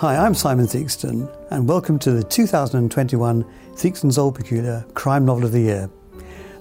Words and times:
Hi, 0.00 0.14
I'm 0.14 0.34
Simon 0.34 0.66
Theakston, 0.66 1.26
and 1.50 1.66
welcome 1.66 1.98
to 2.00 2.10
the 2.10 2.22
2021 2.22 3.46
Theakston's 3.76 4.18
Old 4.18 4.34
Peculier 4.34 4.84
Crime 4.92 5.24
Novel 5.24 5.46
of 5.46 5.52
the 5.52 5.60
Year. 5.60 5.88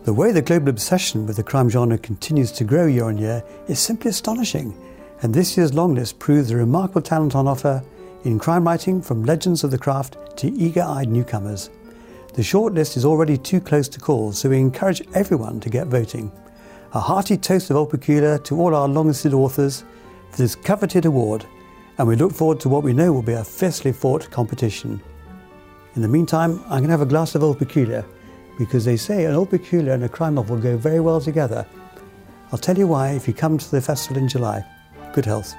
The 0.05 0.13
way 0.13 0.31
the 0.31 0.41
global 0.41 0.69
obsession 0.69 1.27
with 1.27 1.35
the 1.35 1.43
crime 1.43 1.69
genre 1.69 1.97
continues 1.97 2.53
to 2.53 2.63
grow 2.63 2.85
year 2.85 3.03
on 3.03 3.17
year 3.17 3.43
is 3.67 3.77
simply 3.77 4.11
astonishing, 4.11 4.73
and 5.21 5.33
this 5.33 5.57
year's 5.57 5.73
longlist 5.73 6.17
proves 6.17 6.47
the 6.47 6.55
remarkable 6.55 7.01
talent 7.01 7.35
on 7.35 7.45
offer 7.45 7.83
in 8.23 8.39
crime 8.39 8.63
writing 8.63 9.01
from 9.01 9.25
legends 9.25 9.65
of 9.65 9.71
the 9.71 9.77
craft 9.77 10.15
to 10.37 10.47
eager 10.53 10.83
eyed 10.83 11.09
newcomers. 11.09 11.69
The 12.35 12.41
shortlist 12.41 12.95
is 12.95 13.03
already 13.03 13.37
too 13.37 13.59
close 13.59 13.89
to 13.89 13.99
call, 13.99 14.31
so 14.31 14.47
we 14.47 14.59
encourage 14.59 15.05
everyone 15.13 15.59
to 15.59 15.69
get 15.69 15.87
voting. 15.87 16.31
A 16.93 17.01
hearty 17.01 17.35
toast 17.35 17.69
of 17.69 17.75
Old 17.75 17.89
Peculier 17.89 18.37
to 18.37 18.61
all 18.61 18.73
our 18.73 18.87
long 18.87 19.07
listed 19.07 19.33
authors 19.33 19.83
for 20.31 20.37
this 20.37 20.55
coveted 20.55 21.03
award, 21.03 21.45
and 21.97 22.07
we 22.07 22.15
look 22.15 22.33
forward 22.33 22.59
to 22.61 22.69
what 22.69 22.83
we 22.83 22.93
know 22.93 23.11
will 23.11 23.21
be 23.21 23.33
a 23.33 23.43
fiercely 23.43 23.91
fought 23.91 24.29
competition. 24.29 25.01
In 25.95 26.01
the 26.01 26.07
meantime, 26.07 26.61
I'm 26.65 26.79
going 26.79 26.85
to 26.85 26.91
have 26.91 27.01
a 27.01 27.05
glass 27.05 27.35
of 27.35 27.43
Old 27.43 27.57
Peculier 27.57 28.05
because 28.57 28.85
they 28.85 28.97
say 28.97 29.25
an 29.25 29.33
Old 29.33 29.49
Peculier 29.49 29.93
and 29.93 30.03
a 30.03 30.09
crime 30.09 30.35
novel 30.35 30.57
go 30.57 30.77
very 30.77 30.99
well 30.99 31.21
together. 31.21 31.65
I'll 32.51 32.59
tell 32.59 32.77
you 32.77 32.87
why 32.87 33.11
if 33.11 33.27
you 33.27 33.33
come 33.33 33.57
to 33.57 33.71
the 33.71 33.81
festival 33.81 34.21
in 34.21 34.27
July. 34.27 34.63
Good 35.13 35.25
health. 35.25 35.53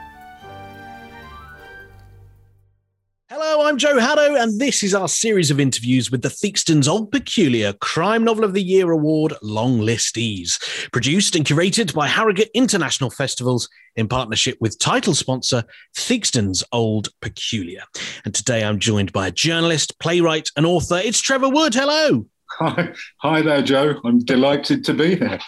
I'm 3.76 3.80
Joe 3.80 4.00
Haddo, 4.00 4.36
and 4.36 4.58
this 4.58 4.82
is 4.82 4.94
our 4.94 5.06
series 5.06 5.50
of 5.50 5.60
interviews 5.60 6.10
with 6.10 6.22
the 6.22 6.30
Theakston's 6.30 6.88
Old 6.88 7.12
Peculier 7.12 7.74
Crime 7.74 8.24
Novel 8.24 8.44
of 8.44 8.54
the 8.54 8.62
Year 8.62 8.90
Award 8.90 9.34
long 9.42 9.80
listees. 9.80 10.58
Produced 10.92 11.36
and 11.36 11.44
curated 11.44 11.92
by 11.92 12.08
Harrogate 12.08 12.48
International 12.54 13.10
Festivals 13.10 13.68
in 13.94 14.08
partnership 14.08 14.56
with 14.62 14.78
title 14.78 15.12
sponsor 15.12 15.62
Theakston's 15.94 16.64
Old 16.72 17.10
Peculier. 17.20 17.82
And 18.24 18.34
today 18.34 18.64
I'm 18.64 18.78
joined 18.78 19.12
by 19.12 19.26
a 19.26 19.30
journalist, 19.30 19.98
playwright, 19.98 20.48
and 20.56 20.64
author. 20.64 20.96
It's 20.96 21.20
Trevor 21.20 21.50
Wood. 21.50 21.74
Hello. 21.74 22.24
Hi, 22.58 22.94
hi 23.18 23.42
there, 23.42 23.62
Joe. 23.62 24.00
I'm 24.04 24.24
delighted 24.24 24.84
to 24.84 24.94
be 24.94 25.16
here. 25.16 25.38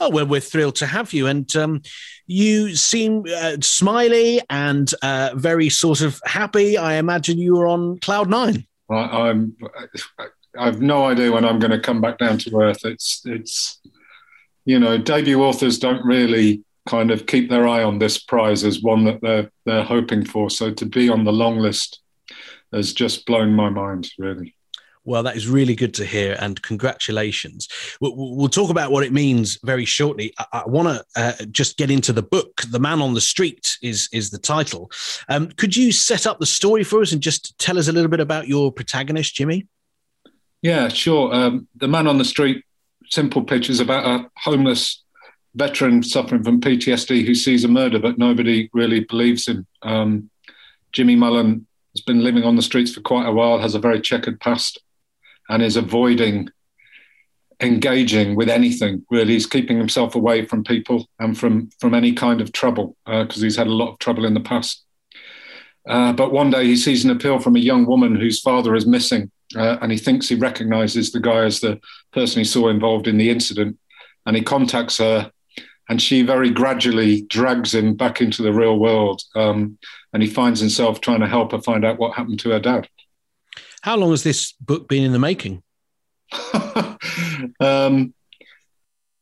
Oh, 0.00 0.10
well, 0.10 0.26
we're 0.26 0.40
thrilled 0.40 0.76
to 0.76 0.86
have 0.86 1.12
you. 1.12 1.26
And 1.26 1.54
um, 1.56 1.82
you 2.26 2.74
seem 2.74 3.24
uh, 3.34 3.56
smiley 3.60 4.40
and 4.50 4.92
uh, 5.02 5.30
very 5.34 5.68
sort 5.68 6.00
of 6.00 6.20
happy. 6.24 6.76
I 6.76 6.94
imagine 6.94 7.38
you 7.38 7.56
were 7.56 7.66
on 7.66 7.98
cloud 8.00 8.28
nine. 8.28 8.66
I, 8.90 9.30
am 9.30 9.56
I 10.58 10.64
have 10.64 10.80
no 10.80 11.06
idea 11.06 11.32
when 11.32 11.44
I'm 11.44 11.58
going 11.58 11.70
to 11.70 11.80
come 11.80 12.00
back 12.00 12.18
down 12.18 12.38
to 12.38 12.60
earth. 12.60 12.84
It's 12.84 13.22
it's 13.24 13.80
you 14.64 14.78
know 14.78 14.98
debut 14.98 15.42
authors 15.42 15.78
don't 15.78 16.04
really 16.04 16.64
kind 16.88 17.10
of 17.10 17.26
keep 17.26 17.50
their 17.50 17.68
eye 17.68 17.82
on 17.82 17.98
this 17.98 18.18
prize 18.18 18.64
as 18.64 18.82
one 18.82 19.04
that 19.04 19.20
they're 19.20 19.50
they're 19.66 19.84
hoping 19.84 20.24
for. 20.24 20.50
So 20.50 20.72
to 20.72 20.86
be 20.86 21.08
on 21.08 21.24
the 21.24 21.32
long 21.32 21.58
list 21.58 22.00
has 22.72 22.92
just 22.92 23.26
blown 23.26 23.54
my 23.54 23.70
mind, 23.70 24.10
really. 24.18 24.54
Well, 25.08 25.22
that 25.22 25.36
is 25.36 25.48
really 25.48 25.74
good 25.74 25.94
to 25.94 26.04
hear, 26.04 26.36
and 26.38 26.60
congratulations. 26.60 27.66
We'll, 27.98 28.12
we'll 28.14 28.50
talk 28.50 28.68
about 28.68 28.92
what 28.92 29.04
it 29.04 29.10
means 29.10 29.58
very 29.64 29.86
shortly. 29.86 30.34
I, 30.38 30.60
I 30.66 30.68
want 30.68 30.88
to 30.88 31.04
uh, 31.16 31.44
just 31.50 31.78
get 31.78 31.90
into 31.90 32.12
the 32.12 32.22
book. 32.22 32.60
"The 32.68 32.78
Man 32.78 33.00
on 33.00 33.14
the 33.14 33.22
Street" 33.22 33.78
is 33.80 34.10
is 34.12 34.28
the 34.28 34.38
title. 34.38 34.90
Um, 35.30 35.48
could 35.52 35.74
you 35.74 35.92
set 35.92 36.26
up 36.26 36.40
the 36.40 36.46
story 36.46 36.84
for 36.84 37.00
us 37.00 37.12
and 37.12 37.22
just 37.22 37.58
tell 37.58 37.78
us 37.78 37.88
a 37.88 37.92
little 37.92 38.10
bit 38.10 38.20
about 38.20 38.48
your 38.48 38.70
protagonist, 38.70 39.34
Jimmy? 39.34 39.66
Yeah, 40.60 40.88
sure. 40.88 41.32
Um, 41.32 41.68
the 41.76 41.88
Man 41.88 42.06
on 42.06 42.18
the 42.18 42.24
Street, 42.26 42.62
simple 43.08 43.42
pitch, 43.42 43.70
is 43.70 43.80
about 43.80 44.04
a 44.04 44.30
homeless 44.36 45.02
veteran 45.54 46.02
suffering 46.02 46.44
from 46.44 46.60
PTSD 46.60 47.24
who 47.24 47.34
sees 47.34 47.64
a 47.64 47.68
murder, 47.68 47.98
but 47.98 48.18
nobody 48.18 48.68
really 48.74 49.00
believes 49.00 49.48
him. 49.48 49.66
Um, 49.80 50.28
Jimmy 50.92 51.16
Mullen 51.16 51.66
has 51.94 52.02
been 52.02 52.22
living 52.22 52.44
on 52.44 52.56
the 52.56 52.62
streets 52.62 52.92
for 52.92 53.00
quite 53.00 53.26
a 53.26 53.32
while, 53.32 53.58
has 53.58 53.74
a 53.74 53.78
very 53.78 54.02
checkered 54.02 54.38
past 54.38 54.82
and 55.48 55.62
is 55.62 55.76
avoiding 55.76 56.48
engaging 57.60 58.36
with 58.36 58.48
anything 58.48 59.04
really. 59.10 59.32
He's 59.32 59.46
keeping 59.46 59.78
himself 59.78 60.14
away 60.14 60.44
from 60.44 60.62
people 60.64 61.08
and 61.18 61.36
from 61.36 61.70
from 61.80 61.94
any 61.94 62.12
kind 62.12 62.40
of 62.40 62.52
trouble 62.52 62.96
because 63.04 63.42
uh, 63.42 63.44
he's 63.44 63.56
had 63.56 63.66
a 63.66 63.74
lot 63.74 63.92
of 63.92 63.98
trouble 63.98 64.24
in 64.24 64.34
the 64.34 64.40
past. 64.40 64.84
Uh, 65.88 66.12
but 66.12 66.32
one 66.32 66.50
day 66.50 66.64
he 66.64 66.76
sees 66.76 67.04
an 67.04 67.10
appeal 67.10 67.38
from 67.38 67.56
a 67.56 67.60
young 67.60 67.86
woman 67.86 68.14
whose 68.14 68.40
father 68.40 68.74
is 68.74 68.86
missing 68.86 69.30
uh, 69.56 69.78
and 69.80 69.90
he 69.90 69.96
thinks 69.96 70.28
he 70.28 70.34
recognizes 70.34 71.12
the 71.12 71.20
guy 71.20 71.44
as 71.44 71.60
the 71.60 71.80
person 72.12 72.40
he 72.40 72.44
saw 72.44 72.68
involved 72.68 73.06
in 73.06 73.16
the 73.16 73.30
incident 73.30 73.78
and 74.26 74.36
he 74.36 74.42
contacts 74.42 74.98
her 74.98 75.32
and 75.88 76.02
she 76.02 76.20
very 76.20 76.50
gradually 76.50 77.22
drags 77.22 77.74
him 77.74 77.94
back 77.94 78.20
into 78.20 78.42
the 78.42 78.52
real 78.52 78.78
world 78.78 79.22
um, 79.34 79.78
and 80.12 80.22
he 80.22 80.28
finds 80.28 80.60
himself 80.60 81.00
trying 81.00 81.20
to 81.20 81.26
help 81.26 81.52
her 81.52 81.62
find 81.62 81.86
out 81.86 81.98
what 81.98 82.14
happened 82.14 82.38
to 82.38 82.50
her 82.50 82.60
dad 82.60 82.86
how 83.82 83.96
long 83.96 84.10
has 84.10 84.22
this 84.22 84.52
book 84.52 84.88
been 84.88 85.04
in 85.04 85.12
the 85.12 85.18
making? 85.18 85.62
um, 87.60 88.14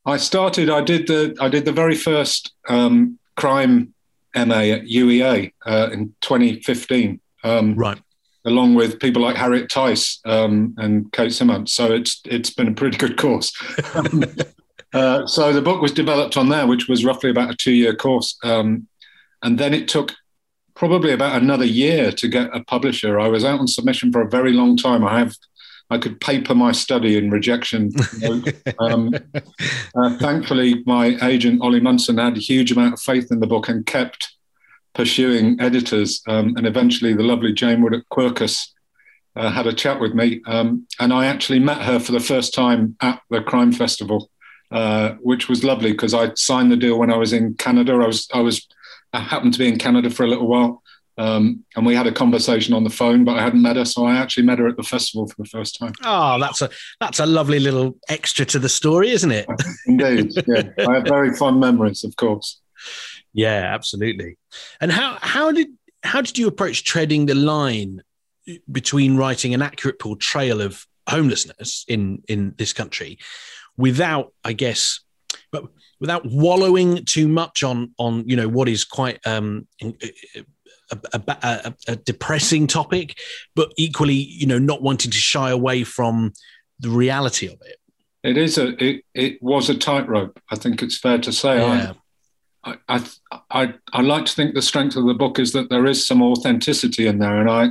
I 0.05 0.17
started. 0.17 0.69
I 0.69 0.81
did 0.81 1.07
the. 1.07 1.35
I 1.39 1.49
did 1.49 1.65
the 1.65 1.71
very 1.71 1.95
first 1.95 2.53
um, 2.69 3.19
crime 3.35 3.93
MA 4.35 4.61
at 4.73 4.83
UEA 4.83 5.51
uh, 5.65 5.89
in 5.91 6.15
2015. 6.21 7.19
Um, 7.43 7.75
right. 7.75 7.99
Along 8.45 8.75
with 8.75 8.99
people 8.99 9.21
like 9.21 9.35
Harriet 9.35 9.69
Tyce 9.69 10.19
um, 10.25 10.73
and 10.77 11.11
Kate 11.11 11.31
Simants. 11.31 11.69
So 11.69 11.93
it's 11.93 12.21
it's 12.25 12.49
been 12.49 12.69
a 12.69 12.73
pretty 12.73 12.97
good 12.97 13.17
course. 13.17 13.51
uh, 14.93 15.27
so 15.27 15.51
the 15.51 15.61
book 15.61 15.81
was 15.81 15.91
developed 15.91 16.37
on 16.37 16.47
there, 16.49 16.65
which 16.65 16.87
was 16.87 17.03
roughly 17.03 17.29
about 17.29 17.51
a 17.51 17.55
two 17.55 17.73
year 17.73 17.95
course, 17.95 18.37
um, 18.43 18.87
and 19.43 19.57
then 19.57 19.73
it 19.73 19.89
took 19.89 20.13
probably 20.77 21.11
about 21.11 21.41
another 21.41 21.65
year 21.65 22.11
to 22.11 22.27
get 22.27 22.55
a 22.55 22.63
publisher. 22.63 23.19
I 23.19 23.27
was 23.27 23.43
out 23.43 23.59
on 23.59 23.67
submission 23.67 24.11
for 24.11 24.21
a 24.21 24.29
very 24.29 24.53
long 24.53 24.77
time. 24.77 25.03
I 25.03 25.19
have 25.19 25.35
I 25.89 25.97
could 25.97 26.19
paper 26.19 26.53
my 26.53 26.73
study 26.73 27.17
in 27.17 27.31
rejection. 27.31 27.91
um, 28.79 29.13
uh, 29.95 30.17
thankfully, 30.17 30.83
my 30.85 31.17
agent 31.23 31.61
Oli 31.61 31.79
Munson 31.79 32.17
had 32.17 32.37
a 32.37 32.41
huge 32.41 32.71
amount 32.71 32.93
of 32.93 32.99
faith 32.99 33.31
in 33.31 33.39
the 33.39 33.47
book 33.47 33.69
and 33.69 33.85
kept 33.85 34.35
pursuing 34.93 35.59
editors. 35.61 36.21
Um, 36.27 36.55
and 36.57 36.67
eventually, 36.67 37.13
the 37.13 37.23
lovely 37.23 37.53
Jane 37.53 37.81
Wood 37.81 37.95
at 37.95 38.03
Quercus 38.11 38.67
uh, 39.35 39.49
had 39.49 39.65
a 39.65 39.73
chat 39.73 40.01
with 40.01 40.13
me, 40.13 40.41
um, 40.45 40.85
and 40.99 41.13
I 41.13 41.27
actually 41.27 41.59
met 41.59 41.81
her 41.83 41.99
for 41.99 42.11
the 42.11 42.19
first 42.19 42.53
time 42.53 42.97
at 43.01 43.21
the 43.29 43.41
Crime 43.41 43.71
Festival, 43.71 44.29
uh, 44.71 45.11
which 45.21 45.47
was 45.47 45.63
lovely 45.63 45.91
because 45.91 46.13
I 46.13 46.33
signed 46.33 46.71
the 46.71 46.75
deal 46.75 46.99
when 46.99 47.11
I 47.11 47.17
was 47.17 47.31
in 47.31 47.53
Canada. 47.53 47.93
I 47.93 48.07
was 48.07 48.27
I 48.33 48.41
was 48.41 48.67
I 49.13 49.19
happened 49.19 49.53
to 49.53 49.59
be 49.59 49.67
in 49.67 49.77
Canada 49.77 50.09
for 50.09 50.23
a 50.23 50.27
little 50.27 50.47
while. 50.47 50.83
Um, 51.19 51.65
and 51.75 51.83
we 51.83 51.95
had 51.95 52.05
a 52.05 52.11
conversation 52.11 52.75
on 52.75 52.83
the 52.83 52.91
phone, 52.91 53.25
but 53.25 53.37
I 53.37 53.41
hadn't 53.41 53.63
met 53.63 53.75
her, 53.75 53.85
so 53.85 54.05
I 54.05 54.15
actually 54.15 54.45
met 54.45 54.59
her 54.59 54.67
at 54.67 54.77
the 54.77 54.83
festival 54.83 55.27
for 55.27 55.35
the 55.41 55.49
first 55.49 55.79
time. 55.79 55.93
Oh, 56.03 56.39
that's 56.39 56.61
a 56.61 56.69
that's 56.99 57.19
a 57.19 57.25
lovely 57.25 57.59
little 57.59 57.97
extra 58.07 58.45
to 58.45 58.59
the 58.59 58.69
story, 58.69 59.09
isn't 59.09 59.31
it? 59.31 59.47
Indeed, 59.87 60.31
yeah. 60.45 60.69
I 60.87 60.95
have 60.95 61.07
very 61.07 61.35
fond 61.35 61.59
memories, 61.59 62.03
of 62.03 62.15
course. 62.17 62.61
Yeah, 63.33 63.73
absolutely. 63.73 64.37
And 64.79 64.91
how 64.91 65.17
how 65.21 65.51
did 65.51 65.69
how 66.03 66.21
did 66.21 66.37
you 66.37 66.47
approach 66.47 66.83
treading 66.83 67.25
the 67.25 67.35
line 67.35 68.03
between 68.71 69.17
writing 69.17 69.55
an 69.55 69.63
accurate 69.63 69.97
portrayal 69.97 70.61
of 70.61 70.85
homelessness 71.09 71.83
in 71.87 72.21
in 72.27 72.53
this 72.57 72.73
country 72.73 73.17
without, 73.75 74.33
I 74.43 74.53
guess, 74.53 74.99
without 75.99 76.25
wallowing 76.25 77.03
too 77.05 77.27
much 77.27 77.63
on 77.63 77.93
on 77.97 78.27
you 78.27 78.35
know 78.35 78.47
what 78.47 78.69
is 78.69 78.83
quite 78.83 79.19
um, 79.25 79.67
a, 80.91 80.99
a, 81.13 81.21
a, 81.27 81.75
a, 81.87 81.95
depressing 81.97 82.67
topic, 82.67 83.17
but 83.55 83.71
equally 83.77 84.13
you 84.13 84.47
know 84.47 84.59
not 84.59 84.81
wanting 84.81 85.11
to 85.11 85.17
shy 85.17 85.49
away 85.49 85.83
from 85.83 86.33
the 86.79 86.89
reality 86.89 87.47
of 87.47 87.59
it. 87.61 87.77
It 88.23 88.37
is 88.37 88.57
a 88.57 88.83
it, 88.83 89.03
it 89.13 89.41
was 89.41 89.69
a 89.69 89.77
tightrope. 89.77 90.39
I 90.51 90.55
think 90.55 90.81
it's 90.81 90.97
fair 90.97 91.17
to 91.19 91.31
say. 91.31 91.57
Yeah. 91.57 91.93
I, 92.63 92.77
I, 92.89 93.05
I 93.49 93.73
I 93.93 94.01
like 94.01 94.25
to 94.25 94.33
think 94.33 94.53
the 94.53 94.61
strength 94.61 94.95
of 94.95 95.05
the 95.05 95.13
book 95.13 95.39
is 95.39 95.53
that 95.53 95.69
there 95.69 95.85
is 95.85 96.05
some 96.05 96.21
authenticity 96.21 97.07
in 97.07 97.19
there, 97.19 97.39
and 97.39 97.49
I 97.49 97.69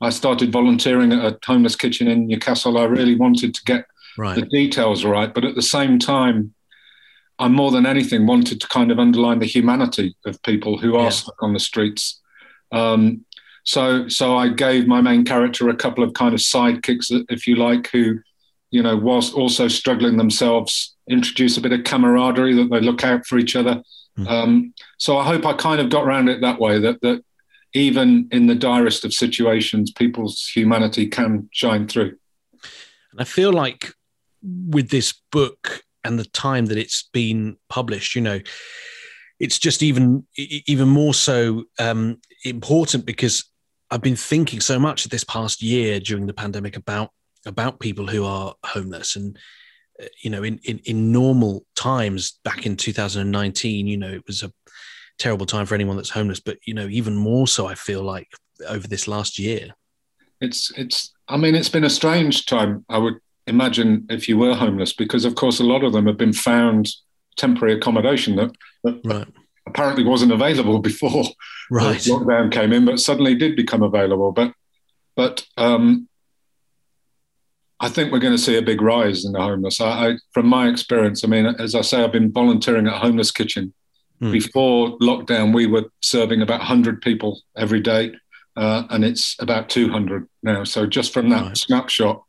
I 0.00 0.10
started 0.10 0.52
volunteering 0.52 1.12
at 1.12 1.24
a 1.24 1.38
homeless 1.44 1.76
kitchen 1.76 2.08
in 2.08 2.26
Newcastle. 2.26 2.78
I 2.78 2.84
really 2.84 3.16
wanted 3.16 3.54
to 3.54 3.64
get 3.64 3.84
right. 4.16 4.34
the 4.34 4.46
details 4.46 5.04
right, 5.04 5.32
but 5.32 5.44
at 5.44 5.54
the 5.54 5.62
same 5.62 5.98
time, 5.98 6.54
I 7.40 7.48
more 7.48 7.70
than 7.70 7.86
anything 7.86 8.26
wanted 8.26 8.60
to 8.60 8.68
kind 8.68 8.92
of 8.92 8.98
underline 8.98 9.38
the 9.38 9.46
humanity 9.46 10.14
of 10.26 10.42
people 10.42 10.78
who 10.78 10.94
are 10.96 11.04
yeah. 11.04 11.10
stuck 11.10 11.42
on 11.42 11.54
the 11.54 11.58
streets. 11.58 12.20
Um, 12.70 13.24
so, 13.64 14.08
so 14.08 14.36
I 14.36 14.48
gave 14.48 14.86
my 14.86 15.00
main 15.00 15.24
character 15.24 15.68
a 15.68 15.76
couple 15.76 16.04
of 16.04 16.14
kind 16.14 16.34
of 16.34 16.40
sidekicks, 16.40 17.06
if 17.28 17.46
you 17.46 17.56
like, 17.56 17.88
who, 17.90 18.20
you 18.70 18.82
know, 18.82 18.96
whilst 18.96 19.34
also 19.34 19.68
struggling 19.68 20.16
themselves, 20.16 20.94
introduce 21.08 21.56
a 21.56 21.60
bit 21.60 21.72
of 21.72 21.84
camaraderie 21.84 22.54
that 22.54 22.70
they 22.70 22.80
look 22.80 23.04
out 23.04 23.26
for 23.26 23.38
each 23.38 23.56
other. 23.56 23.82
Mm. 24.18 24.28
Um, 24.28 24.74
so 24.98 25.18
I 25.18 25.24
hope 25.24 25.46
I 25.46 25.54
kind 25.54 25.80
of 25.80 25.90
got 25.90 26.04
around 26.04 26.28
it 26.28 26.40
that 26.42 26.60
way. 26.60 26.78
That 26.78 27.00
that 27.00 27.24
even 27.72 28.28
in 28.32 28.46
the 28.46 28.54
direst 28.54 29.04
of 29.04 29.12
situations, 29.14 29.92
people's 29.92 30.48
humanity 30.48 31.06
can 31.06 31.48
shine 31.52 31.86
through. 31.86 32.16
And 33.12 33.20
I 33.20 33.24
feel 33.24 33.52
like 33.52 33.92
with 34.42 34.90
this 34.90 35.14
book, 35.30 35.84
and 36.04 36.18
the 36.18 36.24
time 36.24 36.66
that 36.66 36.78
it's 36.78 37.08
been 37.12 37.56
published 37.68 38.14
you 38.14 38.20
know 38.20 38.40
it's 39.38 39.58
just 39.58 39.82
even 39.82 40.26
even 40.36 40.88
more 40.88 41.14
so 41.14 41.64
um, 41.78 42.18
important 42.44 43.06
because 43.06 43.44
I've 43.90 44.02
been 44.02 44.14
thinking 44.14 44.60
so 44.60 44.78
much 44.78 45.04
this 45.04 45.24
past 45.24 45.62
year 45.62 45.98
during 45.98 46.26
the 46.26 46.34
pandemic 46.34 46.76
about 46.76 47.10
about 47.46 47.80
people 47.80 48.06
who 48.06 48.24
are 48.24 48.54
homeless 48.66 49.16
and 49.16 49.38
uh, 50.00 50.06
you 50.22 50.28
know 50.28 50.42
in, 50.42 50.60
in 50.64 50.78
in 50.84 51.10
normal 51.10 51.64
times 51.74 52.38
back 52.44 52.66
in 52.66 52.76
2019 52.76 53.86
you 53.86 53.96
know 53.96 54.10
it 54.10 54.26
was 54.26 54.42
a 54.42 54.52
terrible 55.18 55.46
time 55.46 55.64
for 55.64 55.74
anyone 55.74 55.96
that's 55.96 56.10
homeless 56.10 56.40
but 56.40 56.58
you 56.66 56.74
know 56.74 56.86
even 56.88 57.16
more 57.16 57.46
so 57.46 57.66
i 57.66 57.74
feel 57.74 58.02
like 58.02 58.28
over 58.68 58.86
this 58.86 59.08
last 59.08 59.38
year. 59.38 59.70
It's 60.40 60.70
it's 60.76 61.12
i 61.28 61.36
mean 61.36 61.54
it's 61.54 61.68
been 61.68 61.84
a 61.84 61.90
strange 61.90 62.46
time 62.46 62.84
i 62.88 62.96
would 62.96 63.14
imagine 63.50 64.06
if 64.08 64.28
you 64.28 64.38
were 64.38 64.54
homeless 64.54 64.92
because 64.92 65.24
of 65.24 65.34
course 65.34 65.60
a 65.60 65.64
lot 65.64 65.84
of 65.84 65.92
them 65.92 66.06
have 66.06 66.16
been 66.16 66.32
found 66.32 66.88
temporary 67.36 67.74
accommodation 67.74 68.36
that, 68.36 68.50
that 68.84 69.00
right. 69.04 69.28
apparently 69.66 70.04
wasn't 70.04 70.32
available 70.32 70.78
before 70.90 71.24
right. 71.70 71.98
lockdown 72.00 72.50
came 72.50 72.72
in 72.72 72.84
but 72.84 72.98
suddenly 72.98 73.34
did 73.34 73.54
become 73.54 73.82
available 73.82 74.32
but 74.32 74.52
but 75.16 75.46
um, 75.58 76.08
I 77.80 77.88
think 77.88 78.12
we're 78.12 78.20
going 78.20 78.36
to 78.36 78.42
see 78.42 78.56
a 78.56 78.62
big 78.62 78.82
rise 78.82 79.24
in 79.24 79.32
the 79.32 79.40
homeless. 79.40 79.80
I, 79.80 80.08
I, 80.08 80.16
from 80.32 80.46
my 80.46 80.68
experience, 80.68 81.24
I 81.24 81.28
mean, 81.28 81.46
as 81.46 81.74
I 81.74 81.80
say, 81.80 82.04
I've 82.04 82.12
been 82.12 82.30
volunteering 82.30 82.86
at 82.86 82.94
a 82.94 82.98
homeless 82.98 83.30
kitchen. 83.30 83.72
Mm. 84.22 84.32
Before 84.32 84.98
lockdown, 84.98 85.54
we 85.54 85.66
were 85.66 85.86
serving 86.02 86.42
about 86.42 86.60
100 86.60 87.00
people 87.00 87.40
every 87.56 87.80
day, 87.80 88.12
uh, 88.56 88.84
and 88.90 89.02
it's 89.02 89.34
about 89.40 89.70
200 89.70 90.28
now. 90.42 90.62
So 90.64 90.86
just 90.86 91.14
from 91.14 91.30
that 91.30 91.42
right. 91.42 91.56
snapshot, 91.56 92.22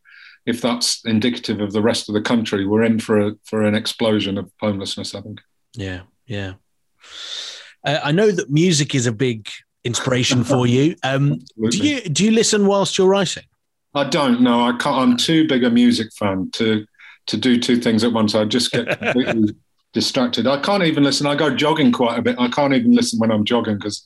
if 0.45 0.61
that's 0.61 1.03
indicative 1.05 1.59
of 1.59 1.71
the 1.71 1.81
rest 1.81 2.09
of 2.09 2.15
the 2.15 2.21
country, 2.21 2.65
we're 2.65 2.83
in 2.83 2.99
for 2.99 3.19
a, 3.19 3.31
for 3.43 3.63
an 3.63 3.75
explosion 3.75 4.37
of 4.37 4.51
homelessness. 4.59 5.13
I 5.15 5.21
think. 5.21 5.41
Yeah, 5.75 6.01
yeah. 6.25 6.53
Uh, 7.85 7.99
I 8.03 8.11
know 8.11 8.31
that 8.31 8.49
music 8.49 8.95
is 8.95 9.05
a 9.05 9.11
big 9.11 9.49
inspiration 9.83 10.43
for 10.43 10.67
you. 10.75 10.95
Um, 11.03 11.39
do 11.69 11.77
you 11.77 12.01
do 12.01 12.25
you 12.25 12.31
listen 12.31 12.67
whilst 12.67 12.97
you're 12.97 13.07
writing? 13.07 13.43
I 13.93 14.05
don't 14.05 14.41
know. 14.41 14.61
I 14.61 14.71
can't. 14.71 14.97
I'm 14.97 15.17
too 15.17 15.47
big 15.47 15.63
a 15.63 15.69
music 15.69 16.09
fan 16.17 16.49
to 16.53 16.85
to 17.27 17.37
do 17.37 17.59
two 17.59 17.77
things 17.77 18.03
at 18.03 18.13
once. 18.13 18.35
I 18.35 18.45
just 18.45 18.71
get 18.71 18.87
completely 18.99 19.55
distracted. 19.93 20.47
I 20.47 20.59
can't 20.59 20.83
even 20.83 21.03
listen. 21.03 21.27
I 21.27 21.35
go 21.35 21.53
jogging 21.53 21.91
quite 21.91 22.17
a 22.17 22.21
bit. 22.21 22.39
I 22.39 22.47
can't 22.47 22.73
even 22.73 22.93
listen 22.93 23.19
when 23.19 23.31
I'm 23.31 23.43
jogging 23.43 23.77
because 23.77 24.05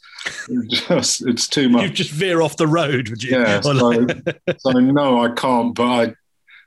it's, 0.50 1.22
it's 1.22 1.48
too 1.48 1.70
much. 1.70 1.84
You 1.84 1.90
just 1.90 2.12
veer 2.12 2.42
off 2.42 2.58
the 2.58 2.68
road, 2.68 3.10
would 3.10 3.24
you? 3.24 3.38
Yeah. 3.38 3.62
So, 3.62 4.08
so 4.58 4.72
no, 4.72 5.24
I 5.24 5.30
can't. 5.34 5.76
But 5.76 5.84
I 5.84 6.16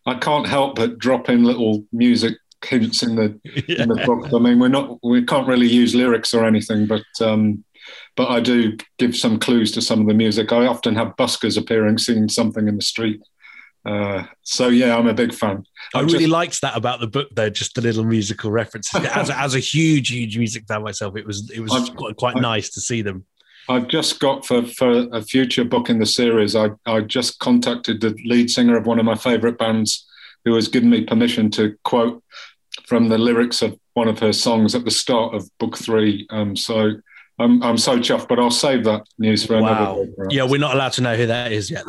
I 0.09 0.19
can't 0.19 0.47
help 0.47 0.77
but 0.77 0.99
drop 0.99 1.29
in 1.29 1.45
little 1.45 1.85
music 1.93 2.35
hints 2.65 3.03
in 3.03 3.17
the 3.17 3.39
yeah. 3.67 3.83
in 3.83 3.89
the 3.89 4.03
book. 4.05 4.33
I 4.33 4.39
mean, 4.39 4.59
we're 4.59 4.69
not 4.69 4.99
we 5.03 5.25
can't 5.25 5.47
really 5.47 5.69
use 5.69 5.95
lyrics 5.95 6.35
or 6.35 6.45
anything, 6.45 6.87
but 6.87 7.05
um, 7.21 7.65
but 8.17 8.29
I 8.29 8.41
do 8.41 8.77
give 8.99 9.17
some 9.17 9.39
clues 9.39 9.73
to 9.73 9.83
some 9.83 10.01
of 10.01 10.07
the 10.07 10.15
music. 10.15 10.53
I 10.53 10.67
often 10.67 10.95
have 10.97 11.17
buskers 11.17 11.59
appearing, 11.59 11.99
singing 11.99 12.29
something 12.29 12.69
in 12.69 12.77
the 12.77 12.83
street. 12.83 13.21
Uh, 13.85 14.25
so 14.43 14.69
yeah, 14.69 14.97
I'm 14.97 15.07
a 15.07 15.15
big 15.15 15.33
fan. 15.33 15.65
I, 15.95 16.01
I 16.01 16.03
really 16.03 16.19
just, 16.19 16.31
liked 16.31 16.61
that 16.63 16.77
about 16.77 17.01
the 17.01 17.07
book, 17.07 17.29
though. 17.35 17.49
Just 17.49 17.75
the 17.75 17.81
little 17.81 18.05
musical 18.05 18.51
references. 18.51 19.01
as, 19.15 19.31
as 19.31 19.55
a 19.55 19.61
huge, 19.61 20.11
huge 20.11 20.37
music 20.37 20.65
fan 20.67 20.83
myself, 20.83 21.17
it 21.17 21.27
was 21.27 21.51
it 21.51 21.61
was 21.61 21.73
I've, 21.75 21.97
quite, 21.97 22.17
quite 22.17 22.37
I've, 22.37 22.43
nice 22.43 22.71
to 22.71 22.81
see 22.81 23.03
them. 23.03 23.25
I've 23.69 23.89
just 23.89 24.21
got 24.21 24.47
for 24.47 24.63
for 24.63 25.09
a 25.13 25.23
future 25.23 25.65
book 25.65 25.91
in 25.91 25.99
the 25.99 26.07
series. 26.07 26.57
I 26.57 26.71
I 26.87 27.01
just 27.01 27.39
contacted 27.39 28.01
the 28.01 28.17
lead 28.25 28.51
singer 28.51 28.77
of 28.77 28.87
one 28.87 28.99
of 28.99 29.05
my 29.05 29.15
favourite 29.15 29.59
bands, 29.59 30.07
who 30.45 30.55
has 30.55 30.69
given 30.69 30.91
me 30.91 31.05
permission 31.05 31.51
to 31.53 31.77
quote 31.85 32.23
from 32.87 33.09
the 33.09 33.19
lyrics 33.19 33.63
of 33.63 33.79
one 33.95 34.09
of 34.09 34.19
her 34.21 34.33
songs 34.33 34.75
at 34.75 34.85
the 34.85 34.91
start 34.91 35.35
of 35.35 35.49
book 35.59 35.77
three. 35.77 36.27
Um, 36.31 36.57
so 36.57 36.93
I'm, 37.39 37.63
I'm 37.63 37.79
so 37.79 37.99
chuffed, 37.99 38.29
but 38.29 38.39
I'll 38.39 38.51
save 38.51 38.85
that 38.85 39.07
news 39.19 39.45
for 39.45 39.61
wow. 39.61 40.01
another. 40.01 40.29
Yeah, 40.31 40.45
we're 40.45 40.59
not 40.59 40.75
allowed 40.75 40.93
to 40.95 41.03
know 41.03 41.17
who 41.17 41.27
that 41.27 41.53
is 41.53 41.71
yet. 41.71 41.85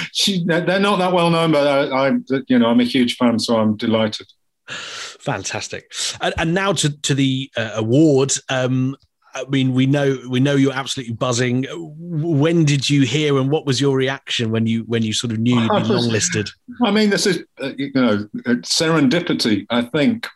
she, 0.12 0.44
they're 0.44 0.80
not 0.80 0.98
that 0.98 1.12
well 1.12 1.30
known, 1.30 1.52
but 1.52 1.66
I, 1.66 2.08
I, 2.08 2.12
you 2.48 2.58
know, 2.58 2.66
I'm 2.66 2.80
a 2.80 2.84
huge 2.84 3.16
fan, 3.16 3.38
so 3.38 3.56
I'm 3.56 3.76
delighted. 3.76 4.26
Fantastic. 4.68 5.92
And, 6.20 6.34
and 6.38 6.54
now 6.54 6.72
to 6.72 6.90
to 7.02 7.14
the 7.14 7.50
uh, 7.56 7.72
award. 7.74 8.32
Um, 8.48 8.96
I 9.34 9.44
mean, 9.48 9.72
we 9.74 9.86
know 9.86 10.18
we 10.28 10.40
know 10.40 10.54
you're 10.54 10.72
absolutely 10.72 11.14
buzzing. 11.14 11.66
When 11.70 12.64
did 12.64 12.88
you 12.88 13.02
hear, 13.02 13.38
and 13.38 13.50
what 13.50 13.66
was 13.66 13.80
your 13.80 13.96
reaction 13.96 14.50
when 14.50 14.66
you 14.66 14.82
when 14.84 15.02
you 15.02 15.12
sort 15.12 15.32
of 15.32 15.38
knew 15.38 15.58
you'd 15.58 15.68
been 15.68 15.82
longlisted? 15.84 16.50
I 16.84 16.90
mean, 16.90 17.10
this 17.10 17.26
is 17.26 17.44
uh, 17.62 17.72
you 17.76 17.92
know 17.94 18.28
serendipity. 18.44 19.66
I 19.70 19.82
think 19.82 20.26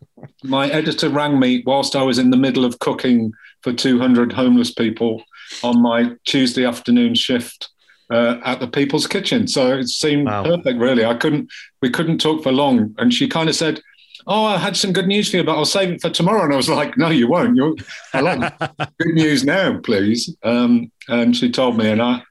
my 0.43 0.69
editor 0.69 1.09
rang 1.09 1.39
me 1.39 1.63
whilst 1.67 1.97
I 1.97 2.03
was 2.03 2.19
in 2.19 2.31
the 2.31 2.37
middle 2.37 2.65
of 2.65 2.79
cooking 2.79 3.33
for 3.63 3.73
200 3.73 4.33
homeless 4.33 4.73
people 4.73 5.23
on 5.63 5.81
my 5.81 6.13
Tuesday 6.25 6.65
afternoon 6.65 7.15
shift 7.15 7.71
uh, 8.11 8.39
at 8.45 8.61
the 8.61 8.69
People's 8.69 9.07
Kitchen. 9.07 9.49
So 9.49 9.79
it 9.79 9.89
seemed 9.89 10.27
wow. 10.27 10.45
perfect, 10.45 10.79
really. 10.79 11.05
I 11.05 11.15
couldn't, 11.15 11.51
we 11.81 11.91
couldn't 11.91 12.19
talk 12.21 12.43
for 12.43 12.53
long. 12.53 12.95
And 12.99 13.13
she 13.13 13.29
kind 13.29 13.49
of 13.49 13.55
said, 13.55 13.81
Oh, 14.27 14.45
I 14.45 14.59
had 14.59 14.77
some 14.77 14.93
good 14.93 15.07
news 15.07 15.31
for 15.31 15.39
you, 15.39 15.45
but 15.45 15.57
I'll 15.57 15.65
save 15.65 15.91
it 15.91 16.01
for 16.01 16.11
tomorrow. 16.11 16.45
And 16.45 16.53
I 16.53 16.57
was 16.57 16.69
like, 16.69 16.97
No, 16.97 17.11
you 17.11 17.29
won't. 17.29 17.57
You're, 17.57 17.75
good 18.15 19.15
news 19.15 19.45
now, 19.45 19.79
please. 19.79 20.35
Um, 20.43 20.91
and 21.09 21.37
she 21.37 21.51
told 21.51 21.77
me, 21.77 21.91
and 21.91 22.01
I, 22.01 22.23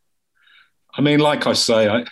I 0.95 1.01
mean, 1.01 1.19
like 1.19 1.47
I 1.47 1.53
say, 1.53 1.87
I, 1.87 2.05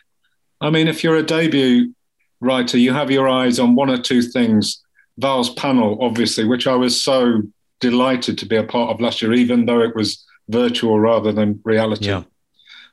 I 0.60 0.70
mean, 0.70 0.88
if 0.88 1.04
you're 1.04 1.16
a 1.16 1.24
debut 1.24 1.94
writer, 2.40 2.78
you 2.78 2.94
have 2.94 3.12
your 3.12 3.28
eyes 3.28 3.60
on 3.60 3.76
one 3.76 3.90
or 3.90 3.98
two 3.98 4.22
things. 4.22 4.84
Val's 5.18 5.54
panel, 5.54 5.98
obviously, 6.02 6.46
which 6.46 6.68
I 6.68 6.76
was 6.76 7.02
so 7.02 7.42
delighted 7.80 8.38
to 8.40 8.46
be 8.46 8.56
a 8.56 8.64
part 8.64 8.92
of 8.92 9.02
last 9.02 9.22
year, 9.22 9.34
even 9.34 9.66
though 9.66 9.82
it 9.82 9.96
was 9.96 10.26
virtual 10.50 11.00
rather 11.00 11.32
than 11.32 11.60
reality. 11.64 12.08
Yeah. 12.08 12.24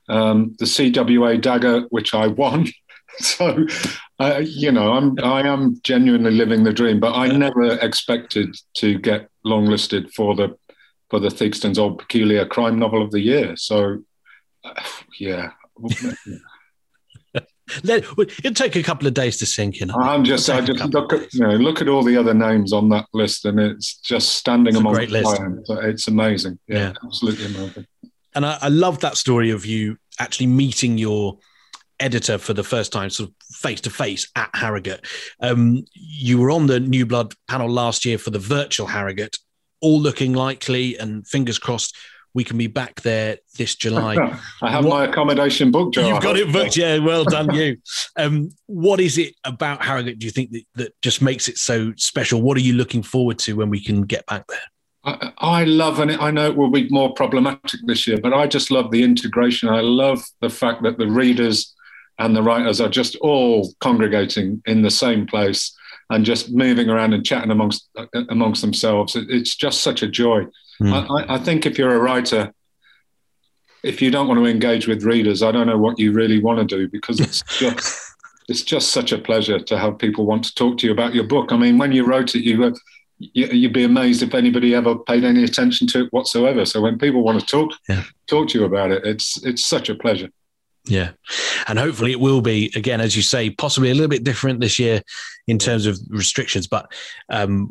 Um, 0.09 0.57
the 0.59 0.65
CWA 0.65 1.41
dagger, 1.41 1.83
which 1.91 2.15
I 2.15 2.27
won. 2.29 2.67
so, 3.21 3.67
uh, 4.19 4.43
you 4.45 4.71
know, 4.73 4.93
I'm 4.93 5.19
I 5.23 5.43
am 5.43 5.81
genuinely 5.83 6.31
living 6.31 6.65
the 6.65 6.73
dream. 6.73 7.01
But 7.01 7.15
I 7.15 7.29
never 7.29 7.79
expected 7.79 8.55
to 8.75 8.99
get 8.99 9.29
longlisted 9.45 10.13
for 10.13 10.35
the 10.35 10.57
for 11.11 11.21
the 11.21 11.31
Theakston's 11.31 11.79
Old 11.79 11.99
Peculier 11.99 12.47
Crime 12.47 12.79
Novel 12.79 13.03
of 13.03 13.11
the 13.11 13.21
Year. 13.21 13.57
So, 13.57 14.03
uh, 14.65 14.83
yeah. 15.19 15.53
It'll 17.85 18.55
take 18.55 18.77
a 18.77 18.83
couple 18.83 19.07
of 19.07 19.13
days 19.13 19.37
to 19.39 19.47
sink 19.47 19.83
in. 19.83 19.91
I'm 19.91 20.25
just, 20.25 20.49
I 20.49 20.63
just 20.63 20.83
look 20.87 21.13
at, 21.13 21.35
you 21.35 21.41
know, 21.41 21.51
look 21.51 21.83
at 21.83 21.89
all 21.89 22.03
the 22.03 22.17
other 22.17 22.33
names 22.33 22.73
on 22.73 22.89
that 22.91 23.05
list, 23.13 23.45
and 23.45 23.61
it's 23.61 23.99
just 23.99 24.37
standing 24.37 24.69
it's 24.69 24.81
among 24.81 24.95
great 24.95 25.11
list. 25.11 25.39
It's 25.69 26.09
amazing. 26.09 26.59
Yeah, 26.67 26.79
yeah. 26.79 26.93
absolutely 27.05 27.45
amazing. 27.45 27.87
And 28.35 28.47
I, 28.47 28.59
I 28.63 28.69
love 28.69 29.01
that 29.01 29.19
story 29.19 29.51
of 29.51 29.67
you 29.67 29.99
actually 30.19 30.47
meeting 30.47 30.97
your 30.97 31.39
editor 32.01 32.39
for 32.39 32.55
the 32.55 32.65
first 32.65 32.93
time, 32.93 33.11
sort 33.11 33.31
of 33.31 33.35
face 33.57 33.81
to 33.83 33.91
face 33.91 34.31
at 34.37 34.51
Harrogate. 34.55 35.05
Um, 35.41 35.85
you 35.95 36.39
were 36.39 36.51
on 36.51 36.67
the 36.67 36.81
New 36.81 37.07
Blood 37.07 37.35
panel 37.49 37.69
last 37.69 38.05
year 38.05 38.19
for 38.19 38.31
the 38.31 38.39
virtual 38.39 38.87
Harrogate, 38.87 39.39
all 39.81 40.01
looking 40.01 40.33
likely, 40.33 40.99
and 40.99 41.27
fingers 41.27 41.59
crossed 41.59 41.97
we 42.35 42.45
can 42.45 42.59
be 42.59 42.67
back 42.67 43.01
there 43.01 43.39
this 43.57 43.75
July. 43.75 44.15
I 44.63 44.71
have 44.71 44.85
what, 44.85 44.91
my 44.91 45.05
accommodation 45.07 45.71
booked, 45.71 45.95
Joe. 45.95 46.07
You've 46.07 46.23
got 46.23 46.37
it 46.37 46.53
booked, 46.53 46.77
yeah. 46.77 46.99
Well 46.99 47.25
done, 47.25 47.53
you. 47.55 47.79
Um, 48.17 48.51
what 48.67 49.01
is 49.01 49.19
it 49.19 49.35
about 49.45 49.85
Harrogate? 49.85 50.19
Do 50.19 50.27
you 50.27 50.31
think 50.31 50.53
that, 50.53 50.65
that 50.75 51.03
just 51.03 51.23
makes 51.23 51.49
it 51.49 51.59
so 51.59 51.93
special? 51.97 52.43
What 52.43 52.57
are 52.57 52.61
you 52.61 52.75
looking 52.75 53.03
forward 53.03 53.39
to 53.41 53.57
when 53.57 53.71
we 53.71 53.83
can 53.83 54.03
get 54.03 54.27
back 54.27 54.47
there? 54.47 54.61
I, 55.05 55.33
I 55.39 55.65
love, 55.65 56.01
and 56.01 56.13
I 56.13 56.31
know 56.31 56.47
it 56.47 56.57
will 56.57 56.71
be 56.71 56.89
more 56.91 57.13
problematic 57.15 57.81
this 57.87 58.07
year, 58.07 58.19
but 58.23 58.35
I 58.35 58.47
just 58.47 58.71
love 58.71 58.91
the 58.91 59.03
integration. 59.03 59.69
I 59.69 59.81
love 59.81 60.25
the 60.41 60.51
fact 60.51 60.83
that 60.83 60.99
the 60.99 61.09
readers 61.09 61.75
and 62.19 62.35
the 62.35 62.43
writers 62.43 62.81
are 62.81 62.89
just 62.89 63.17
all 63.17 63.73
congregating 63.81 64.63
in 64.67 64.83
the 64.83 64.91
same 64.91 65.27
place 65.27 65.75
and 66.11 66.25
just 66.25 66.51
moving 66.53 66.89
around 66.89 67.15
and 67.15 67.25
chatting 67.25 67.51
amongst 67.51 67.89
amongst 68.31 68.63
themselves. 68.63 69.17
It's 69.17 69.55
just 69.57 69.83
such 69.83 70.03
a 70.03 70.09
joy. 70.09 70.47
Mm. 70.81 71.27
I, 71.29 71.35
I, 71.35 71.39
think 71.39 71.67
if 71.67 71.77
you're 71.77 71.95
a 71.95 71.99
writer, 71.99 72.53
if 73.83 74.01
you 74.01 74.11
don't 74.11 74.29
want 74.29 74.39
to 74.39 74.47
engage 74.47 74.87
with 74.87 75.03
readers, 75.03 75.43
I 75.43 75.51
don't 75.51 75.67
know 75.67 75.79
what 75.79 75.99
you 75.99 76.13
really 76.13 76.41
want 76.41 76.61
to 76.61 76.77
do 76.77 76.89
because 76.89 77.21
it's 77.21 77.43
just 77.59 78.15
it's 78.49 78.63
just 78.63 78.91
such 78.91 79.13
a 79.13 79.19
pleasure 79.19 79.59
to 79.59 79.79
have 79.79 79.99
people 79.99 80.25
want 80.25 80.45
to 80.45 80.55
talk 80.55 80.79
to 80.79 80.87
you 80.87 80.93
about 80.93 81.15
your 81.15 81.25
book. 81.25 81.53
I 81.53 81.57
mean, 81.57 81.79
when 81.79 81.93
you 81.93 82.07
wrote 82.07 82.35
it, 82.35 82.43
you 82.43 82.59
were 82.59 82.75
you'd 83.19 83.73
be 83.73 83.85
amazed 83.85 84.23
if 84.23 84.35
anybody 84.35 84.75
ever 84.75 84.97
paid 84.97 85.25
any 85.25 85.43
attention 85.43 85.89
to 85.89 86.05
it 86.05 86.13
whatsoever. 86.13 86.65
So 86.65 86.81
when 86.81 86.99
people 86.99 87.23
want 87.23 87.41
to 87.41 87.47
talk 87.47 87.73
yeah. 87.89 88.05
talk 88.29 88.49
to 88.49 88.59
you 88.59 88.65
about 88.65 88.93
it, 88.93 89.05
it's 89.05 89.43
it's 89.45 89.65
such 89.65 89.89
a 89.89 89.95
pleasure. 89.95 90.31
Yeah. 90.89 91.11
And 91.67 91.79
hopefully 91.79 92.13
it 92.13 92.21
will 92.21 92.41
be, 92.41 92.73
again, 92.75 93.01
as 93.01 93.15
you 93.15 93.23
say, 93.23 93.51
possibly 93.51 93.91
a 93.91 93.95
little 93.95 94.09
bit 94.09 94.25
different 94.25 94.61
this 94.61 94.79
year 94.79 95.03
in 95.47 95.59
terms 95.59 95.87
of 95.87 95.99
restrictions. 96.09 96.67
But 96.67 96.91
um, 97.29 97.69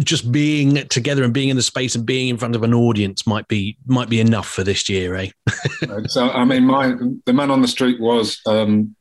just 0.00 0.30
being 0.32 0.86
together 0.88 1.22
and 1.22 1.32
being 1.32 1.48
in 1.48 1.56
the 1.56 1.62
space 1.62 1.94
and 1.94 2.04
being 2.04 2.28
in 2.28 2.36
front 2.36 2.56
of 2.56 2.62
an 2.62 2.74
audience 2.74 3.26
might 3.26 3.46
be 3.48 3.76
might 3.86 4.08
be 4.08 4.20
enough 4.20 4.48
for 4.48 4.64
this 4.64 4.88
year, 4.88 5.14
eh? 5.14 5.30
so, 6.08 6.28
I 6.30 6.44
mean, 6.44 6.64
my 6.64 6.94
The 7.24 7.32
Man 7.32 7.50
on 7.50 7.62
the 7.62 7.68
Street 7.68 8.00
was 8.00 8.40
um, 8.46 8.96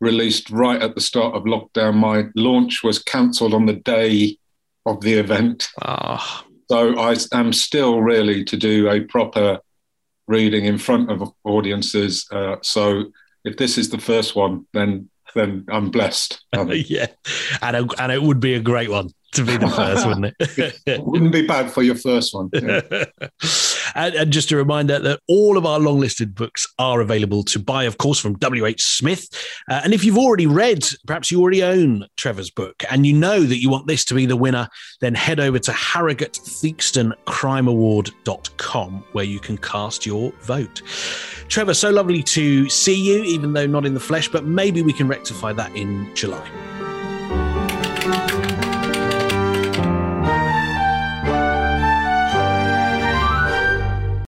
released 0.00 0.50
right 0.50 0.80
at 0.80 0.94
the 0.94 1.00
start 1.00 1.34
of 1.34 1.44
lockdown. 1.44 1.94
My 1.94 2.26
launch 2.36 2.82
was 2.84 3.00
cancelled 3.00 3.54
on 3.54 3.66
the 3.66 3.74
day 3.74 4.38
of 4.86 5.00
the 5.00 5.14
event. 5.14 5.68
Oh. 5.84 6.44
So 6.70 6.98
I 6.98 7.16
am 7.32 7.52
still 7.52 8.00
really 8.00 8.44
to 8.44 8.56
do 8.56 8.88
a 8.88 9.00
proper 9.00 9.58
reading 10.32 10.64
in 10.64 10.78
front 10.78 11.10
of 11.10 11.32
audiences. 11.44 12.26
Uh, 12.32 12.56
so 12.62 13.04
if 13.44 13.56
this 13.56 13.78
is 13.78 13.90
the 13.90 13.98
first 13.98 14.34
one, 14.34 14.66
then 14.72 15.08
then 15.34 15.64
I'm 15.68 15.90
blessed. 15.90 16.44
Um, 16.58 16.70
yeah, 16.70 17.06
and 17.62 17.76
it, 17.76 17.86
and 17.98 18.12
it 18.12 18.22
would 18.22 18.40
be 18.40 18.54
a 18.54 18.60
great 18.60 18.90
one 18.90 19.08
to 19.32 19.44
be 19.44 19.56
the 19.56 19.68
first, 19.68 20.06
wouldn't 20.06 20.34
it? 20.38 21.00
wouldn't 21.04 21.32
be 21.32 21.46
bad 21.46 21.70
for 21.70 21.82
your 21.82 21.94
first 21.94 22.34
one. 22.34 22.50
Yeah. 22.52 22.80
and, 23.94 24.14
and, 24.14 24.32
just 24.32 24.52
a 24.52 24.56
reminder 24.56 24.98
that 24.98 25.20
all 25.28 25.56
of 25.56 25.66
our 25.66 25.78
long 25.78 26.00
listed 26.00 26.34
books 26.34 26.66
are 26.78 27.00
available 27.00 27.42
to 27.44 27.58
buy, 27.58 27.84
of 27.84 27.98
course, 27.98 28.18
from 28.18 28.34
W.H. 28.34 28.82
Smith. 28.82 29.28
Uh, 29.70 29.80
and 29.84 29.92
if 29.92 30.04
you've 30.04 30.18
already 30.18 30.46
read, 30.46 30.84
perhaps 31.06 31.30
you 31.30 31.40
already 31.40 31.62
own 31.62 32.06
Trevor's 32.16 32.50
book, 32.50 32.82
and 32.90 33.06
you 33.06 33.12
know 33.12 33.40
that 33.40 33.60
you 33.60 33.70
want 33.70 33.86
this 33.86 34.04
to 34.06 34.14
be 34.14 34.26
the 34.26 34.36
winner, 34.36 34.68
then 35.00 35.14
head 35.14 35.40
over 35.40 35.58
to 35.58 35.72
Harrogate 35.72 36.34
Theakston 36.34 37.12
Crime 37.26 37.68
Award.com 37.68 39.04
where 39.12 39.24
you 39.24 39.40
can 39.40 39.56
cast 39.58 40.06
your 40.06 40.32
vote. 40.42 40.82
Trevor, 41.48 41.74
so 41.74 41.90
lovely 41.90 42.22
to 42.22 42.68
see 42.68 42.94
you, 42.94 43.22
even 43.24 43.52
though 43.52 43.66
not 43.66 43.86
in 43.86 43.94
the 43.94 44.00
flesh, 44.00 44.28
but 44.28 44.44
maybe 44.44 44.82
we 44.82 44.92
can 44.92 45.08
rectify 45.08 45.52
that 45.52 45.74
in 45.76 46.14
July. 46.14 46.91